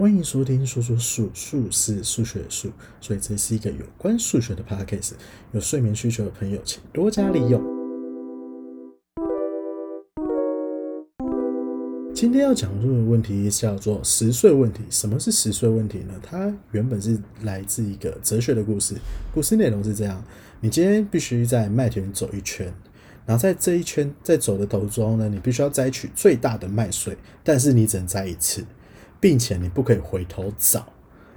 [0.00, 5.10] 欢迎收听说说数，数是数学的数，所以这是一个有关数学的 podcast。
[5.52, 7.62] 有睡眠需求的朋友，请多加利用。
[12.14, 14.80] 今天要讲述的问题叫做十岁问题。
[14.88, 16.14] 什么是十岁问题呢？
[16.22, 18.94] 它原本是来自一个哲学的故事。
[19.34, 20.24] 故事内容是这样：
[20.62, 22.72] 你今天必须在麦田走一圈，
[23.26, 27.14] 然后在这一圈在走的途中呢，你必须要摘取最大的麦穗，
[27.44, 28.64] 但是你只能摘一次。
[29.20, 30.84] 并且你不可以回头找。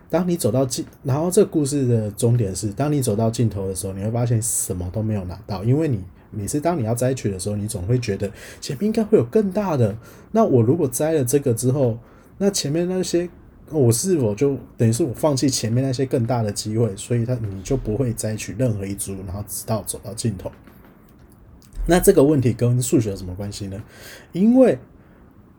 [0.10, 9.98] 当你走到尽，然后这个故事的终点是，当你走到尽头的时候，你会发现什么都没有拿到，因为你每次当你要摘取的时候，你总会觉得前面应该会有更大的。
[10.32, 11.98] 那我如果摘了这个之后，
[12.38, 13.28] 那前面那些
[13.72, 16.96] 我是否就等于是我放弃前面那些更大的机会？
[16.96, 20.52] 所以他你就不会摘取任何一株，然后直到走到尽头。
[21.88, 23.84] 那这个问题跟数学有什么关系呢？
[24.32, 24.78] 因为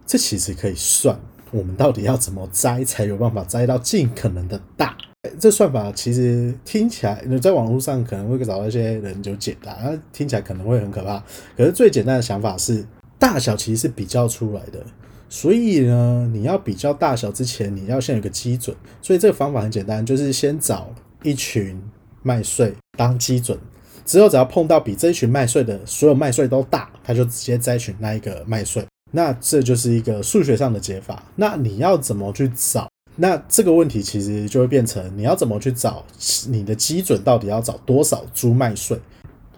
[0.07, 1.19] 这其实可以算。
[1.55, 4.97] 我们到底要怎么摘才有办法摘到尽可能的大？
[5.39, 9.77] 这算法其实听起来，你在网络上可能会找到一些人就解答，
[10.13, 11.23] 听起来可能会很可怕。
[11.57, 12.85] 可是最简单的想法是，
[13.21, 14.85] 大小其实是比较出来的。
[15.29, 18.77] 所以呢，你要比较大小之前，你要先有个基准。
[19.01, 21.81] 所以这个方法很简单，就是先找一群
[22.23, 23.57] 麦穗当基准，
[24.05, 28.85] 之后只要碰到比这一群麦穗的所有麦穗都大，他就直接摘取那一个麦穗。
[29.17, 31.23] 那这就是一个数学上的解法。
[31.37, 32.89] 那你要怎么去找？
[33.15, 36.05] 那这个问题其实就会变成你要怎么去找
[36.49, 38.99] 你的基准到底要找多少株麦穗？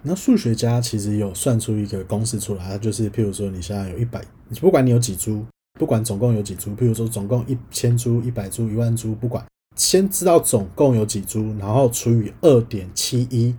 [0.02, 4.22] 那数学家其实有算出一个公式出来，就是譬如说你现在有一百，
[4.60, 5.42] 不管你有几株，
[5.80, 9.42] 不管总共有几株，譬如说总共一千株、一百株、一万株，不管，
[9.74, 13.54] 先知道总共有几株，然后除以二点七一，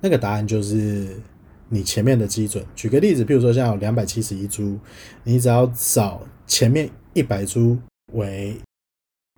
[0.00, 1.16] 那个答案就是。
[1.68, 4.78] 你前面的基准，举个例子，譬如说像有两百七十一株，
[5.24, 7.76] 你只要找前面一百株
[8.12, 8.56] 为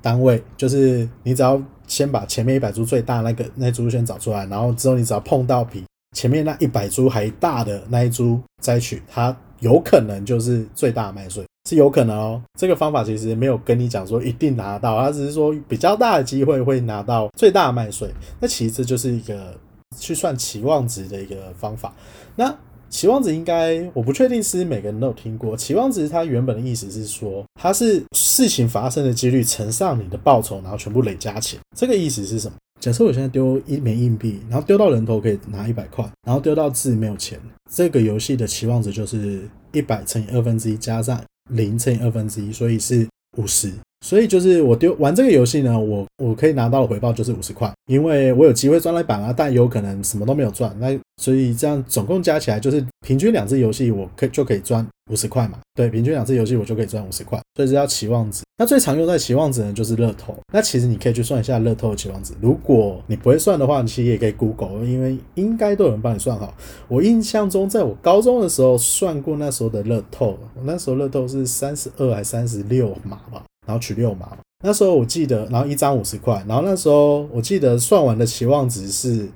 [0.02, 5.82] 单位，就是你只要先把前面一百株最大那个那株先找出来，然后之后你只要碰到比
[6.14, 12.42] 前面那一百株还大的那一株摘取，它有可能就是最大麦穗，是有可能哦。
[12.58, 18.08] 这个方法其实没有跟你讲说一定拿到，它只是说比较大的机会会拿到最大麦穗。
[18.38, 19.58] 那其实就是一个。
[19.96, 21.94] 去算期望值的一个方法。
[22.36, 22.56] 那
[22.90, 25.56] 期望值应该我不确定是每个人都有听过。
[25.56, 31.62] 期望值它原本的意思是说，它是事情发生的几率乘上你的报酬，然后全部累加起来。
[31.76, 32.56] 这个意思是什么？
[32.80, 37.38] 假设我现在丢一枚硬币，然后丢到人头可以拿一百块，然后丢到字没有钱。
[37.70, 43.06] 这个游戏的期望值就是一百乘以二分之一加上零乘以二分之一，所以是
[43.36, 43.72] 五十。
[44.00, 50.74] 所以就是我丢玩这个游戏呢，我我可以拿到的回报就是五十块，因为我有机会赚了一百啊，但有可能什么都没有赚。
[50.78, 55.58] 那所以这样总共加起来就是平均两次游戏我可就可以赚五十块嘛？
[55.74, 58.42] 对，平均两次游戏我就可以赚五十块，所以这叫期望值。
[58.56, 60.34] 那最常用在期望值呢就是乐透。
[60.52, 62.34] 那其实你可以去算一下乐透的期望值。
[62.40, 66.54] 如果你不会算的话，你其实也可以 Google，因为应该都有人帮你算好。
[66.86, 73.42] 我印象中，在我高中的时候算过那时候的乐透，我那时候乐透是三十二还三十六码吧。
[73.68, 74.34] 然后取六码，
[74.64, 79.28] 那时候我记得，然后一张五十块，然后那时候我记得算完的期望值是，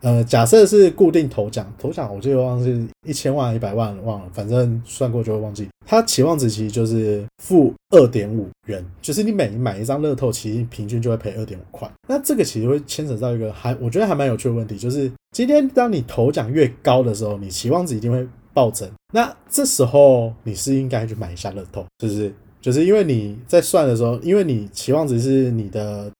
[0.00, 5.66] 呃，假设是固定头奖，头奖我记得忘记一千万一百万忘了，反正算过就会忘记。
[5.84, 11.90] 它期望值其实就是负二点五元，就是你每买一张乐透，其实平均就会赔二点五块。
[12.08, 18.88] 那这个其实会牵扯到一个还我觉得还蛮有趣的问题，就是今天当你头奖越高的时候，你期望值一定会暴增。
[19.12, 22.32] 那这时候你是应该去买一下乐透，是不是？
[22.64, 26.10] 就是因为你在算的时候，因为你期望值是你的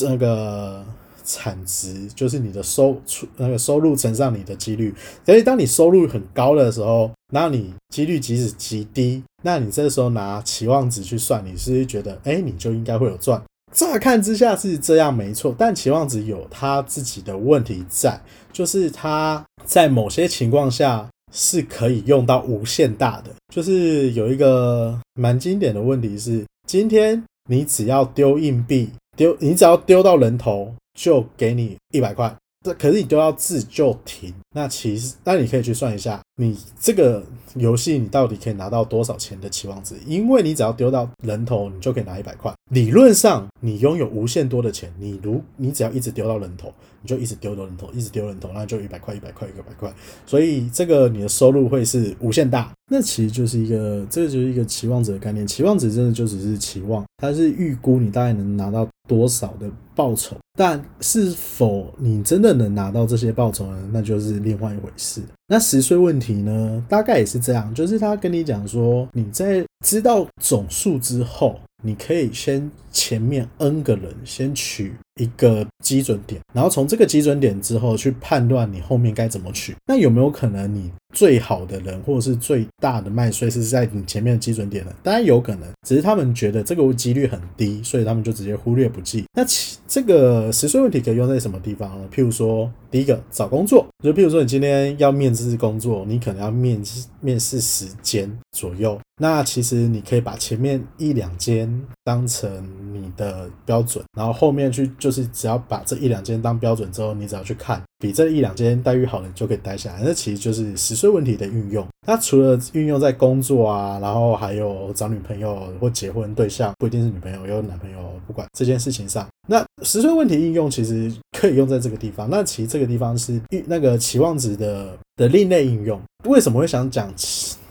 [0.00, 0.84] 那个
[1.24, 4.92] 产值，就是你的收出那个收入乘上你的几率。
[5.24, 13.40] 所以当你收入很高的时候，那你几率即使极低，那你这时候拿期望值去算，你是觉得哎，你就应该会有赚。
[13.72, 18.20] 乍看之下是这样没错，但期望值有它自己的问题在，
[18.52, 21.08] 就是它在某些情况下。
[21.32, 32.34] 是可以用到无限大的，就是有一个蛮经典的问题是，今天你只要丢硬币，丢你只要丢到人头，就给你一百块。
[32.66, 37.22] 这可是你丢到字就停，那其实那你可以去算一下，你这个
[37.54, 39.94] 游戏你到底可以拿到多少钱的期望值？
[40.04, 42.52] 因为你只要丢到人头，你就可以拿一百块。
[42.72, 49.94] 理论上你拥有无限多的钱，你如你只要一直丢到人头，你就一直丢到人头，一直丢人头，那就一百块一百块一百块。
[50.26, 52.72] 所以这个你的收入会是无限大。
[52.90, 55.46] 那其实就是一个，这就是一个期望值的概念。
[55.46, 60.36] 期望值真的就只是期望，它是预估你大概能拿到多少的报酬。
[60.56, 63.78] 但是否你真的能拿到这些报酬呢？
[63.92, 65.20] 那就是另外一回事。
[65.46, 66.82] 那十岁问题呢？
[66.88, 79.76] 大概也是这样，就是他跟你讲说，你在知道总数之后，你可以先前面 n 个人先取一个基准点，然后从这个基准点之后去判断你后面该怎么取。
[79.86, 84.92] 那有没有可能你最好的人或者是最大的麦穗是在你前面的基准点呢？
[85.02, 89.24] 当然有可能，只是他们觉得这个几率很低，所以他们就直接忽略不计。
[89.34, 92.08] 那其这个十岁问题可以用在什么地方呢？
[92.10, 98.98] 譬如说，第一个找工作，就譬如说你今天要面试工作，你可能要面试面试时间左右。
[99.18, 102.48] 那其实你可以把前面一两间当成
[102.92, 110.02] 你的标准，然后后面去就是只要把这一两间当标准之后，你只要去看比这一两间待遇好的，你就可以待下来。
[110.04, 111.84] 那其实就是十岁问题的运用。
[112.06, 122.30] 那除了运用在工作啊，然后还有找女朋友或结婚对象，不一定是女朋友，有男朋友，不管这件事情上，那十岁问题应用其实可以用在这个地方。
[122.30, 126.00] 那其实这个地方是那个期望值的的另类应用。
[126.26, 127.12] 为什么会想讲？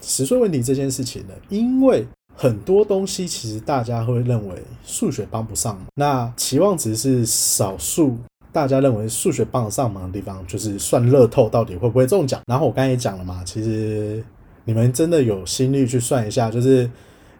[0.07, 2.05] 十岁问题这件事情呢，因为
[2.35, 4.55] 很多东西其实大家会认为
[4.85, 8.17] 数学帮不上，那期望值是少数
[8.51, 12.41] 大家认为数学帮得上忙的地方，就是算乐透到底会不会中奖。
[12.47, 14.23] 然后我刚才也讲了嘛，其实
[14.65, 16.89] 你们真的有心率去算一下，就是。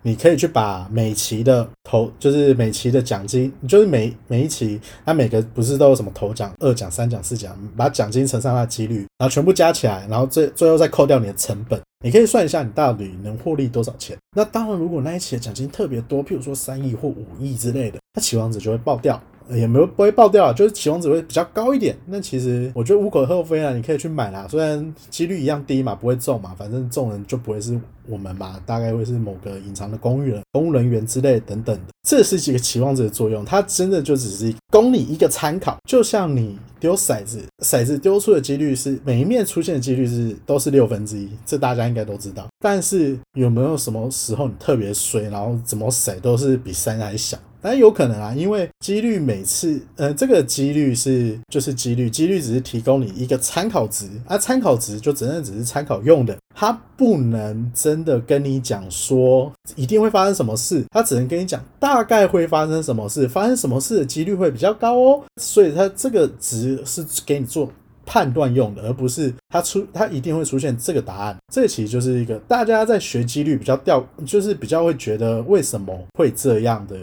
[0.06, 14.16] 你可以去把每期的头，就是每期的奖金，就是每每一期，它每个不是都有什么头奖、二奖、三奖、四奖，把奖金乘上它的几率，然后全部加起来，然后最最后再扣掉你的成本，你可以算一下你到底能获利多少钱。
[14.38, 19.20] 那当然，如果那一期的奖金特别多，譬如说三亿或五亿之类的，那期望值就会爆掉。
[19.50, 21.96] 也没有不会爆掉，就是期望值会比较高一点。
[22.08, 24.48] 那其实我觉得无可厚非啊，你可以去买啦。
[24.50, 31.94] 虽然几率一样低嘛，不会中嘛，反正中人就不会是我们嘛，大概会是某个隐藏的公务员、公务人员之类等等的。
[32.08, 35.78] 这是几个期望值的作用，它真的就只是供你一个参考。
[35.88, 42.48] 就像你丢骰子，骰子丢出的几率是每一面出现的几率是都是六分之一，这大家应该都知道。
[42.60, 47.36] 但是有没有什么时候你特别衰，然后怎么骰都是比三还小？
[47.60, 67.70] 但有可能啊，因为几率每次，呃，这个几率是就是几率，几率只是提供你一个参考值，啊参考值就真的只是参考用的，它不能真的跟你讲说一定会发生什么事，它只能跟你讲大概会发生什么事，发生什么事的几率会比较高哦，所以它这个值是给你做
[68.06, 71.38] 判断用的，而不是它出它一定会出现这个答案。
[71.54, 76.96] 这其实就是一个大家在学几率比较掉，就是比较会觉得为什么会这样的。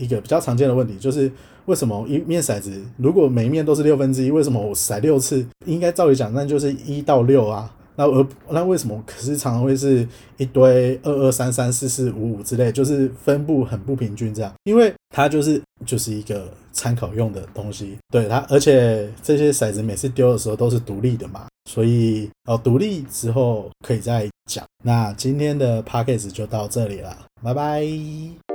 [0.00, 1.28] 一个比较常见的问题就是，
[1.64, 5.44] 为什么一面骰子如果每一面都是六分之一，为什么我骰六次？
[5.66, 7.68] 应该照理讲，那就是一到六啊。
[7.98, 9.02] 那而那为什么？
[9.04, 10.06] 可是常常会是
[10.36, 14.52] 一堆二二三三四四五五之类，就是分布很不平均这样。
[14.62, 24.64] 因为它就是就是一个参考用的东西，对它，而且这些骰子每次丢的时候都是独立的嘛，所以哦，独立之后可以再讲。
[24.84, 28.47] 那今天的 p a c k a g e 就到这里了，拜拜。